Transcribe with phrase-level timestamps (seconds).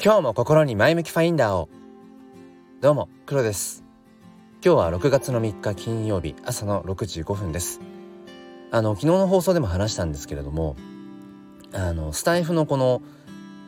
[0.00, 1.68] 今日も心に前向きファインダーを。
[2.80, 3.82] どうも黒です。
[4.64, 7.80] 今日は6月の3日金曜日朝の6時5分です。
[8.70, 10.76] あの昨日の放送でも話したんですけれども
[11.72, 13.02] あのスタイフのこの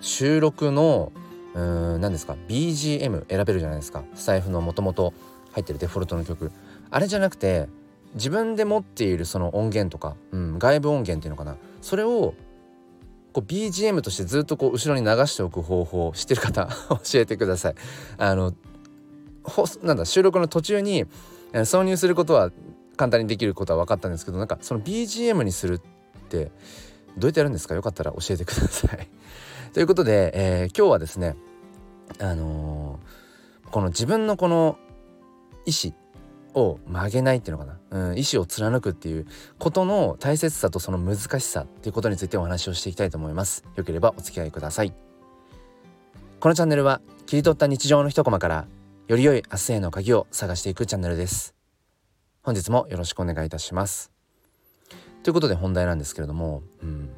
[0.00, 1.10] 収録の
[1.54, 4.04] うん何ですか BGM 選べるじゃないですか。
[4.14, 5.12] スタイフのもともと
[5.50, 6.52] 入ってるデフォルトの曲。
[6.90, 7.66] あれじゃなくて
[8.14, 11.56] 自分で持っているその音源とか、うん、外部音源っていうのかな。
[11.80, 12.34] それを
[13.32, 16.68] こう BGM としてずっとこう後ろに流しておく方法を知ってる方
[17.04, 17.74] 教えてください。
[18.18, 18.54] あの
[19.82, 21.06] なんだ収録の途中に
[21.52, 22.50] 挿入することは
[22.96, 25.80] 簡単にできることは分かったんですけどなんかその BGM にするっ
[26.28, 26.52] て
[27.16, 27.74] どうやってやるんですか？
[27.74, 29.08] よかったら教えてください。
[29.72, 31.36] ということで、えー、今日はですね
[32.18, 34.78] あのー、この自分のこの
[35.66, 35.94] 意思
[36.54, 39.26] を曲げないっていうのかな、うん、意思を貫くっていう
[39.58, 43.64] ことの大切さとその難しさっていうことについてお話をしていきたいと思います。
[43.76, 44.92] よければお付き合いください。
[46.40, 48.66] このチャンネルは切り取った日常の一コマから
[49.08, 51.54] より良い明日への鍵を探していくチャンネルです。
[52.42, 54.10] 本日もよろしくお願いいたします。
[55.22, 57.10] ということで本題なんですけれども、うん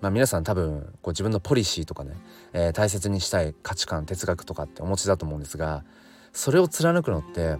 [0.00, 2.16] まあ、皆さん多分こう自分のポリシーとかね、
[2.52, 5.84] えー、大切にしたい価値観哲学とかってお持ちだと思うんですが
[6.32, 7.56] それを貫くのって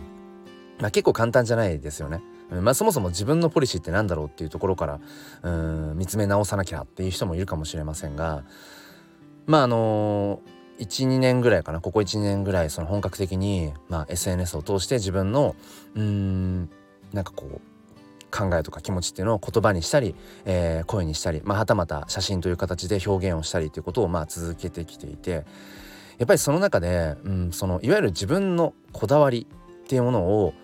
[0.80, 2.22] まあ、結構簡単じゃないですよね。
[2.50, 5.00] まあ、そもそも自分のポリシーって何だろうっていうところから
[5.42, 8.42] うん見つめ直さなきゃっていう人もいるかもしれませんが
[9.46, 10.40] まああの、
[10.78, 15.54] 12年ぐらいかなここ12年ぐらいその本格的に、まあ、SNS を通して自分の
[15.94, 16.70] うん
[17.12, 17.60] なんかこう
[18.30, 25.44] 考えとか気持ちっていうのを言葉にしたり、えー、声にしたり、まあ、はたまた写真という形で表現をしたりということをまあ続けてきていて
[26.18, 29.46] やっぱりその中で、うん、そのいわゆる自分のこだわり
[29.84, 30.54] っていうものを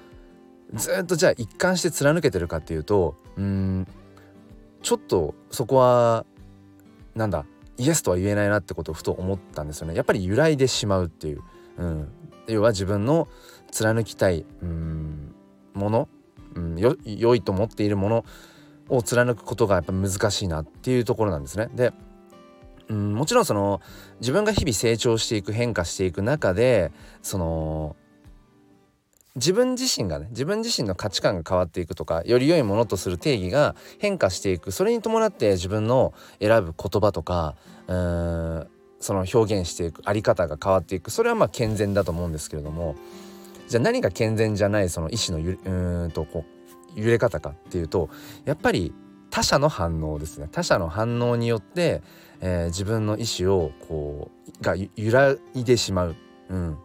[0.75, 3.87] ずっとじゃあ一貫して貫けてるかっていうとうん
[4.83, 6.25] ちょっとそこは
[7.15, 7.47] なんだ
[7.79, 9.95] イエスとは言えないなってことをふと思ったんですよね。
[9.95, 11.43] やっぱり揺らいでしまうっていう、
[11.79, 12.09] うん、
[12.47, 13.29] 要は自分の
[13.71, 15.35] 貫きたいうん
[15.75, 16.09] もの、
[16.55, 18.25] うん、よ良いと思っているもの
[18.89, 21.69] を貫くことがやっぱ難しいなっていうところなんですね。
[21.75, 21.93] で
[22.89, 23.81] うんもちろんその
[24.21, 26.93] 自分が日々成長していく変化していく中で
[27.23, 27.97] その
[29.37, 34.73] 自分自身がね自分自身の価値観が変わっていくとかより良いものとする定義が変化していく。
[34.73, 37.55] それに伴って自分の選ぶ言葉とか
[37.87, 38.67] うん
[38.99, 41.11] その表現していくあり方が変わっていく。
[41.11, 42.97] それはまあ健全だと思うんですけれども
[43.69, 46.45] じゃあ何が健全じゃないその意思のゆうんとこ
[46.97, 48.09] う揺れ方かっていうと
[48.47, 48.95] やっぱり
[49.31, 50.49] 他者の反応ですね。
[50.51, 52.03] 他者の反応によって、
[52.41, 54.31] えー、自分の意思をこ
[54.61, 56.17] うが揺らいでしまう、
[56.49, 56.79] うん、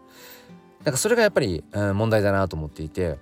[0.83, 3.17] なんかそれがやっぱり、うん、問題だなと思っていて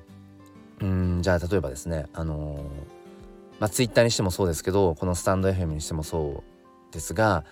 [0.82, 2.60] うんじゃあ例えばですねあのー、
[3.60, 6.44] まあツイッターにしてもそうですけどこのスタンド FM にしてもそ
[6.90, 7.44] うですが、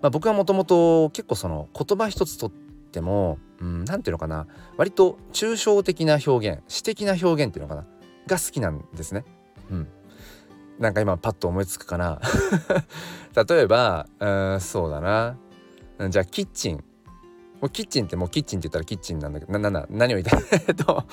[0.00, 4.46] まあ、僕はもともと結構その言葉一つとっても何、うん、て言うのかな
[4.76, 7.86] 割と抽象的な表現詩的な表現っていうのかな
[8.26, 9.24] が好きなんですね。
[9.70, 9.88] うん、
[10.78, 12.20] なんか今パッと思いつくかな。
[13.48, 15.36] 例えばうんそうだな。
[16.10, 16.84] じゃあキッチン。
[17.60, 20.42] もうキッチンってもうキッチンって言ったらキッチンなんだけどなな何を言いたい？
[20.68, 21.04] えっと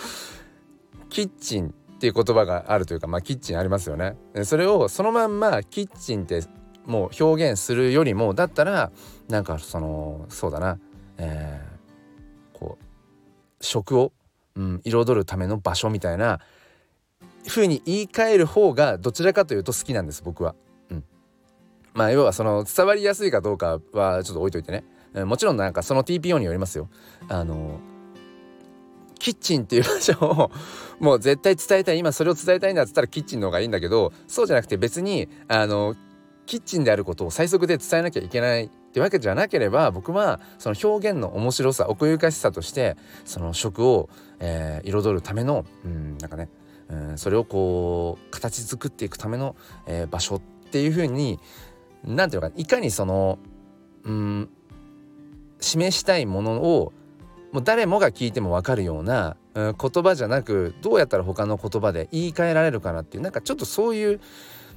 [1.09, 4.17] キッチンっていう言葉があるというかまあキッチンありますよね。
[4.43, 6.43] それをそのまんまキッチンって
[6.85, 8.91] もう表現するよりもだったら
[9.27, 10.77] なんかそのそうだな、
[11.17, 12.83] えー、こう
[13.63, 14.11] 食を、
[14.55, 16.39] うん、彩るための場所みたいな
[17.47, 20.55] 風に言い換える方がどちらかというと好きなんです僕は。
[20.89, 21.03] うん、
[21.93, 24.83] まあ要はその伝わりやすいかどうかはちょっと置いといてね。
[25.23, 26.89] もちろんなんかその TPO によりますよ。
[27.29, 27.79] あの
[29.17, 30.51] キッチンっていう場所を
[30.99, 35.95] もう絶対伝えたい今それを伝えたいんだっつったらキッチンの方がいいんだけどそうじゃなくて別にあの
[36.45, 44.09] キッチンであることを最速で伝えなきゃいけないってわけじゃなければ僕はその表現の面白さ奥ゆかしさとしてその食を、
[44.39, 46.49] えー、彩るためのうんなんかね、
[46.89, 49.55] うん、それをこう形作っていくための、
[49.87, 51.39] えー、場所っていうふうに
[52.03, 53.39] 何ていうのかいかにその
[54.03, 54.49] うん
[55.65, 56.93] 示したいものを
[57.51, 64.19] もう誰もが聞いても分かるような、うん、言葉じゃなくどうやったら他の言葉で言い換えられるかなっていうなんかちょっとそういう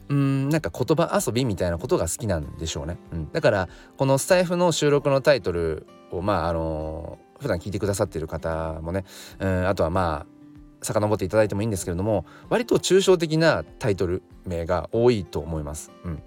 [0.09, 9.05] うんなんか言葉遊びみたいなことが好きなんでしょうね、うん、だからこのスタイフの収録のタイトルをまああのー、普段聞いてくださってる方もね、
[9.39, 10.39] うん、あとはまあ
[10.85, 15.91] 遡っていただいてもいいんですけれども割と抽象的なタイトル名が多いと思います。
[16.05, 16.23] うん、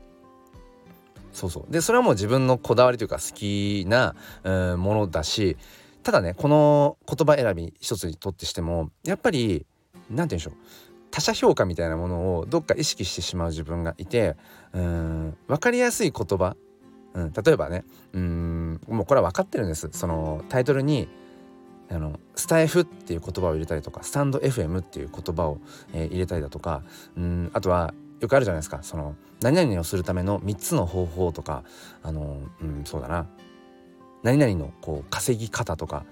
[1.33, 1.72] そうそう。
[1.72, 5.57] でそれはもう自分のこだわりというか好きな、うん、ものだし
[6.04, 9.66] ただねこの言葉選び一つにとってしてもやっぱり
[10.10, 10.54] 何て言うんでしょう。
[11.12, 14.38] 他者評価みたいなものをどっか意識してしまう自分がいて
[14.74, 16.56] うん分かりやすい言葉、
[17.13, 19.89] うん、例えばねうんもうこれは分かってるんです。
[19.92, 21.10] そのタイトルに
[21.89, 25.60] あのスタイフっていう言葉を入れたりとかスタンド FM っていう言葉を、
[25.94, 26.84] えー、入れたりだとか
[27.18, 31.64] うんあとはよくあるじゃないですかその何々をするための3つの方法とか
[32.04, 33.28] あのうんそうだな
[34.24, 36.06] 何々のこう稼ぎ方とか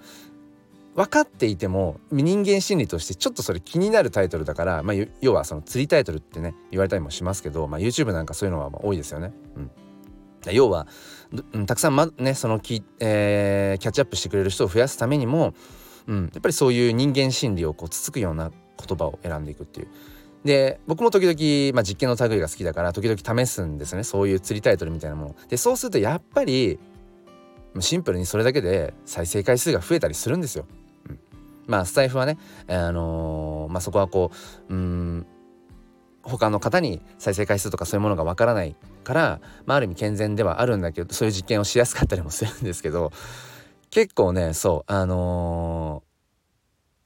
[0.96, 9.32] 分かっていても人間心理としてちょっとそれ気になるタイトルだから、まあ、要はその釣りタイトルってね言われたりもしますけど、まあ、YouTube なんかそういうのは多いですよね。
[9.56, 9.70] うん
[10.50, 10.86] 要は、
[11.52, 15.52] うん、たくさん、ま、ねそのき、えー、キャッチアップしてくれる人を増やすためにも、
[16.06, 19.88] うん、やっぱりそういう人間心理をこうつつくような言葉を選んでいくっていう。
[20.44, 25.34] で僕も時々、まあ、実験の類が好きだから時々試すんですねそういう釣りタイトルみたいなもの。
[25.48, 26.78] でそうするとやっぱり
[27.78, 30.66] シンプルにそれだけで再生回数が増えたりするんですよ。
[31.08, 31.18] うん、
[31.66, 32.38] まあスタイフはね、
[32.68, 34.32] あのー、まあ、そこはこ
[34.68, 35.26] ううん
[36.22, 43.12] 他の方に再生回数とかそういうものがわからないから、まあ、ある意味健全ではあるんだけどそういう実験をしやすかったりもするんですけど
[43.90, 46.09] 結構ねそうあのー、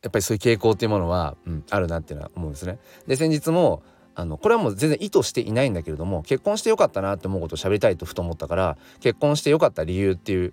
[0.05, 2.79] やっぱりそういう傾向っていうものは、うん、あるなっていうのは思うんですね。
[3.07, 3.83] で先日も
[4.15, 10.53] あのこれはもう全然意図していないんだけれども結婚してよかったなって思うことを喋りたいとふと思ったから結婚してよかった理由っていう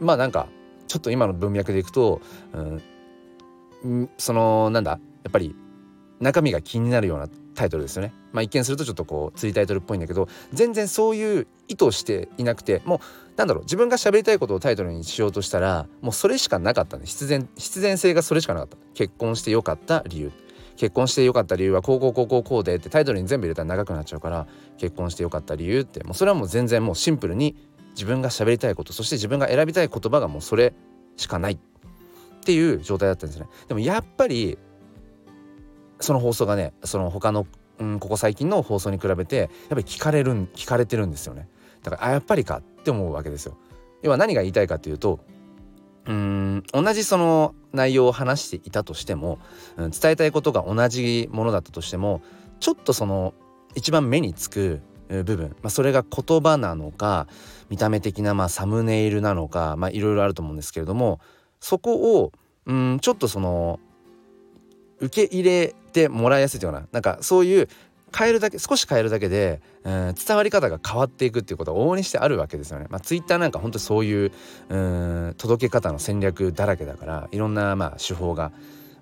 [0.00, 0.48] まあなんか
[0.86, 2.20] ちょっと今の文脈でいくと、
[3.82, 4.98] うん、そのなんだや
[5.28, 5.56] っぱり
[6.20, 8.12] 中身が気になるようなタイトルですよね。
[8.32, 12.98] まあ、一見するとちょっとこう釣りタイトルっぽいんだけど全然そういう意図していなくてもう
[13.36, 18.76] なんだろう自分が喋りたいことをタイトルにしようとしたらもうそれしかなかったんで必然必然性がそれしかなかった。
[18.94, 20.32] 結婚してよかった理由。
[20.76, 26.02] 結婚してよかった理由はこうこうこうこうこうでってタイトルに全部入れたら長くなっちゃうから結婚してよかった理由って。
[26.02, 27.54] もうそれはもう全然もうシンプルに
[27.90, 30.74] 自分が喋りたいことそして自分が選びたい言葉がもうそれ
[31.16, 31.58] しかないっ
[32.44, 33.46] ていう状態だったんですね。
[33.68, 34.58] でもやっぱり
[36.00, 37.46] その放送がねその他の、
[37.78, 41.48] うん、ここ最近の放送に比べてやっぱり聞かれる聞かれてるんですよね。
[41.82, 43.56] だからあやっぱりかって思うわけですよ。
[44.02, 45.20] 要は何が言いたいかっていうと
[46.06, 49.38] うん同じその内容を話していたとしても、
[49.76, 52.22] うん、伝えたいことが同じものだったとしても
[52.60, 53.34] ちょっとその
[53.74, 57.26] 一番目につく部分、まあ、それが言葉なのか
[57.68, 61.20] 見た目的なまあサムネイルなのかいろいろあると思うんですけれども
[61.60, 62.32] そこを
[62.66, 63.80] うんちょっとその
[65.00, 67.68] 受け入れてもらいやすいというかななんかそういう
[68.16, 72.86] 変えるだけ少し変えるだけで、うん、伝わり方が変わっていくっていうことは往々にしてあるわけですよね。
[72.88, 74.32] まあ、ツイッターなんか本当そういう、
[74.68, 78.52] うん、届け方の戦略だらけだからいろんな、まあ、手法が、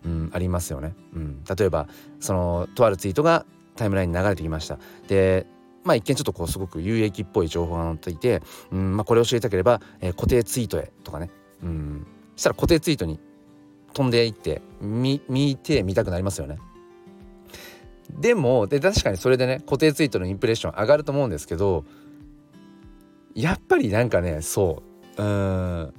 [0.04, 0.94] うん、ありますよね。
[1.14, 1.88] うん、例えば
[2.20, 3.44] そのとあるツイートが
[3.76, 4.78] タイムラインに流れてきました。
[5.08, 5.46] で
[5.84, 8.40] まあ一見ちょっとこうすごく有益っぽい情報が載っていて、
[8.70, 11.28] うんまあ、これを知りたければ、えー、固定ツイートへとかね、
[11.62, 12.06] うん、
[12.36, 13.20] したら固定ツイートに
[13.92, 15.20] 飛んでいって見
[15.56, 16.58] てみたくなりますよね。
[18.18, 21.84] でもで確かにそれでね固定ツイートのインプレッション上がると思うんですけど
[23.34, 24.82] やっぱりなんかねそ
[25.16, 25.22] う。
[25.22, 25.94] うん。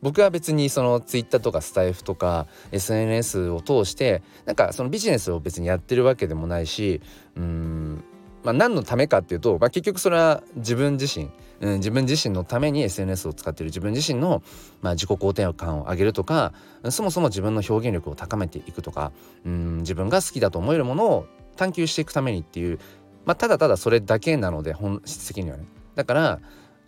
[0.00, 7.00] 僕は別にそのツイッターとかスタイフとか SNS を通してなんかそのビジネスを別にやってるわけでもないし
[7.36, 8.04] うん。
[8.44, 11.28] まあ何のためかっていうと、まあ、結局それは自分自身、
[11.60, 13.70] うん、自分自身のために SNS を使っている。
[13.70, 14.42] 自分自身の、
[14.80, 16.52] まあ、自己肯定感を上げるとか
[16.90, 19.12] そもそも自分の表現力を高めていくとか
[19.44, 21.26] うん自分が好きだと思えるものを
[21.58, 22.78] 探求していくためにっていう、
[23.26, 26.40] まあ、ただただそれだけなので本質的にはねだから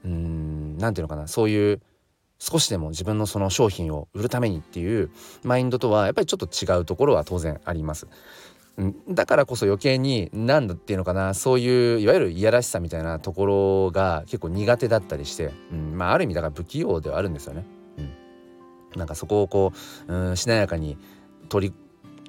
[0.04, 1.82] うん何て言うのかなそういう
[2.38, 5.10] 少しでも自分のその商品を売るためにっていう
[5.44, 8.06] マインドとはやっぱりちょっと違うところは当然あります。
[9.10, 17.66] だからこそ余計に何だっていうのかなそういういわゆるいやらしさみたいなところが結構苦手だったりして、うん、まあある意味だから不器用ではあるんですよね。
[17.98, 18.10] うん、
[18.96, 19.72] なんかそこをこ
[20.08, 20.96] う、うん、しなやかに
[21.50, 21.74] 取り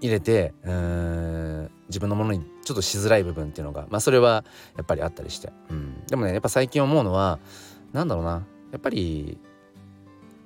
[0.02, 4.44] 入れてうん自分のものにちょっとしづらい部分っていうのがまあそれは
[4.76, 7.40] やっぱりあったりして、うん、でもねやっぱ最近思うのは
[7.94, 8.46] 何だろうな。
[8.72, 9.38] やっぱり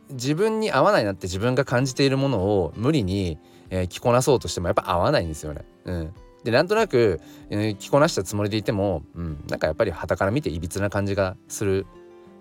[0.09, 3.37] 自分に合わないなって自分が感じているものを無理に、
[3.69, 5.63] えー、着こなそうとしてもやっぱ合わないんですよね。
[5.85, 11.85] うん、でなんとなく、えー、着こなしたつもりでいても、うん、なんかやっぱり傍から見ていびつな感じがする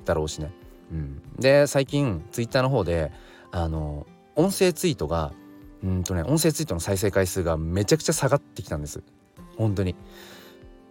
[0.05, 0.51] だろうしね。
[0.93, 3.13] うん、で最近ツイッターの方で
[3.51, 4.07] あの
[4.37, 5.33] 音声ツイートが
[5.85, 9.03] うんとね音声ツイートの再生回数がめちゃくちゃ下がってきたんです。
[9.57, 9.95] 本当に。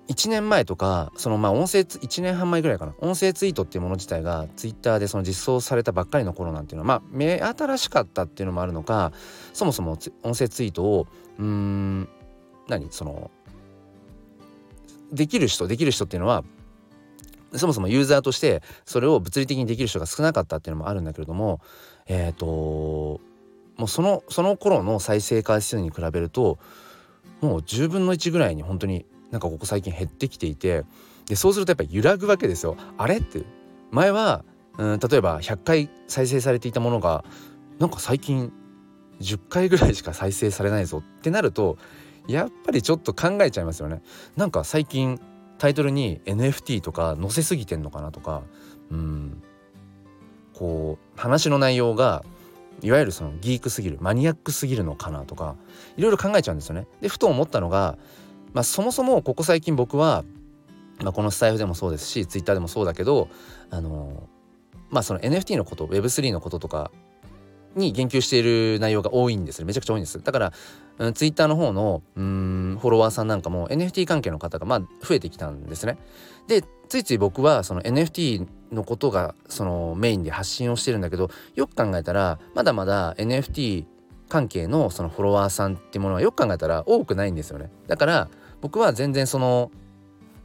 [0.10, 2.94] 1年前とかそのまあ音声1年半前ぐらいかな。
[3.00, 9.14] 音声ツイートっていうもの自体がツイッターでその実装されたばっかりの頃なんていうのはまあ目新しかったっていうのもあるのか
[9.54, 11.08] そもそも音声ツイートを
[11.40, 12.08] うん
[12.68, 13.32] 何その
[15.12, 16.44] できる人できる人っていうのは
[17.56, 21.62] そもそもユーザーとしてそれを物理的にできる人が少なかったっていうのもあるんだけれども
[22.08, 23.22] えっ、ー、と
[23.78, 26.60] もうそのその頃の再生回数に比べると
[27.42, 30.84] もう10分の1ぐらいに本当になんかここ最近減ってきていて
[31.26, 32.78] でそうするとやっぱ揺らぐわけですよ。
[32.98, 33.44] あれって
[33.92, 34.44] 前は
[34.78, 37.24] うん例えば100回再生されていたものが
[37.80, 38.52] なんか最近
[39.22, 41.78] 10回ぐらいしか再生されないぞってなると
[42.28, 44.02] やっぱりちょっと考えちゃいますよね。
[44.36, 45.20] なんか最近
[45.58, 48.44] タイトルに NFT とか載せすぎてんのかなとか
[48.92, 49.42] うん
[50.54, 52.24] こう話の内容が
[52.82, 55.56] いわゆるそのギークすぎるマニアックすぎるのかなとか
[55.96, 56.88] いろいろ考えちゃうんですよね。
[57.02, 57.98] でふと思ったのが、
[58.54, 60.24] まあ、そもそもここ最近僕は、
[61.02, 63.30] まあ、このスタイフでもそうですし Twitter でもそうだけど
[63.70, 64.28] あの
[64.90, 66.92] まあその NFT のこと Web3 のこととか
[67.76, 69.66] に言及している内容が多いんですね。
[69.66, 70.22] めちゃくちゃ多いんです。
[70.22, 70.54] だから、
[71.00, 75.98] うん、ツイッターの方のうんフォロワーさんなんかも NFT 関係の方がまあ増えてきたんですね。
[76.48, 83.86] でついつい僕はその NFT のことがそのメインで発信をしてるんだけどよく考えたらまだまだ NFT
[84.30, 87.70] 関係のそのフォロワーさんっていうものはよく考えたら多くないんですよね。
[87.88, 88.30] だから
[88.62, 89.72] 僕は全然その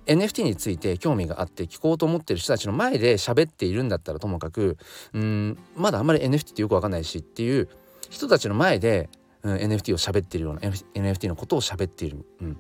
[0.07, 4.79] NFT について興味があって聞こうと思ってる人たちの前で喋っているんだったらともかく
[5.13, 7.69] うんまだあんまり NFT ってよくわかんないしっていう
[8.11, 9.11] 人たちの前で、
[9.43, 12.57] うん、NFT を喋ってるような NFT のことを喋っている、うん、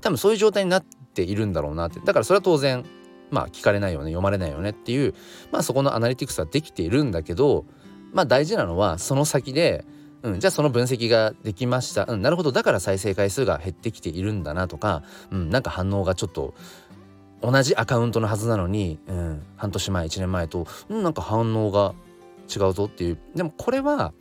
[0.00, 2.00] 多分そういう状態になっているんだろうなって。
[2.00, 2.84] だからそれは当然
[3.32, 5.14] まあ聞かれないよね読まれないよねっていう
[5.50, 7.64] まあそこのアナリティクスはできているんだけど
[8.12, 9.84] まあ大事なのはその先で
[10.22, 16.54] うん、じゃあその分析ができました、うん、なるほどだから再生回数が減ってきているんだなとか、うん、なんか反応がちょっと
[17.42, 21.94] 同じアカウントのはずなのに、うん、半年前1年前と、うん、なんか反応が
[22.48, 23.18] 違うぞっていう。
[23.34, 24.12] でもこれは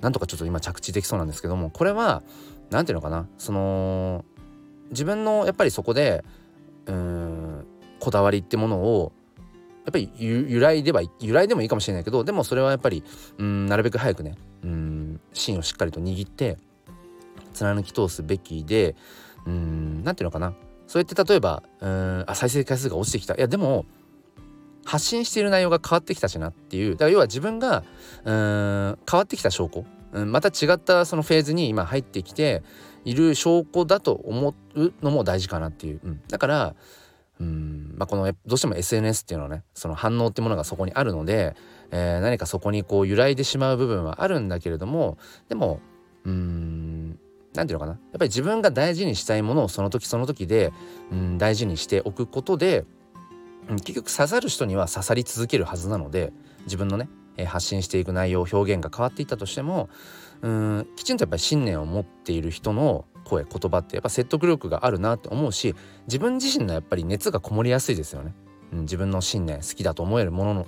[0.00, 2.22] なんとかちょっと今着地できそうなんですけどもこれは
[2.70, 4.24] 何ていうのかなその
[4.90, 6.24] 自分のやっぱりそこで
[6.86, 7.39] うん
[8.00, 9.12] こだわりってものを
[9.84, 13.02] やっぱり由来では由来でもいいかもしれないけどでもそれはやっぱり
[13.38, 16.58] うんなるべく早くねうん芯をしっかりと握って
[17.54, 18.94] 貫き通すべきで
[19.46, 20.54] うん何ていうのかな。
[20.86, 23.34] そうやって例えばうんあ再生回数が落ちてきた。
[23.34, 23.86] いやでも
[24.84, 26.92] 発信している内容が変わってきたしなっていう。
[26.92, 27.84] だから要は自分が
[28.24, 32.62] うん変わってきた証拠、うん、また違ったそのフェーズに今入ってきて
[33.04, 36.74] いる証拠だと思うのも大事かなっていう、うん、だから
[37.40, 37.94] うん。
[37.96, 41.56] まあ、このどうしても SNS っていうのはねその反応ってものがそこにあるので、
[41.90, 45.18] えー、何かそこにこう揺らいでしまう部分はあるんだけれども
[45.48, 45.80] でも
[46.24, 47.18] うん
[47.54, 47.92] 何て言うのかな。
[47.92, 50.72] やっぱり自分が大事にしたいものをその時その時で
[51.10, 52.84] うん大事にしておくことで、
[53.68, 56.32] 結局刺さる人には刺さり続けるはずなので
[56.64, 57.08] 自分のね、
[57.46, 59.88] 発信していく内容表現が変わっていったとしても
[60.42, 65.74] うんきちんとやっぱり信念を持っている人の声言葉ってやっぱ説得力があるなって思うし
[66.06, 68.34] 自分自身のやっぱり熱がこもりやすいですよね、
[68.72, 70.66] うん、自分の信念好きだと思えるものの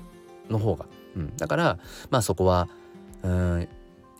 [0.50, 1.78] の方が、うん、だから
[2.10, 2.68] まあそこは
[3.22, 3.68] うん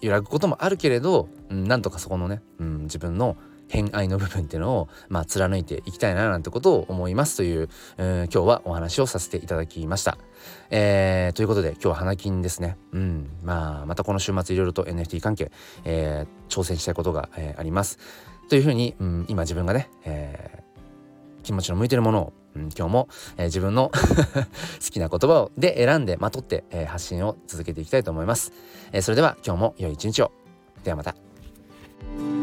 [0.01, 3.37] 揺らぐこともあるけれど、うん、なんとかそこのね、うん、自分の
[3.73, 10.19] 偏愛の部分っていうのを、まあ、貫いていきたいななんてことを思いますという、えー、今日はお話をさせていただきました。
[10.69, 12.77] えー、ということで今日は花金ですね。
[12.93, 15.51] うん、まあまたこの週末いろいろと NFT 関係、
[15.85, 17.99] えー、挑戦したいことが、えー、あります。
[18.49, 28.53] というふうに、うん、今自分がね、えー、気持ちの向いてるものを、うん、今日も、えー、自分の 好きな言葉をで選んでまとって、えー、発信を続けていきたいと思います。
[28.93, 30.33] えー、それでは今日も良い一日を。
[30.85, 32.42] ではまた。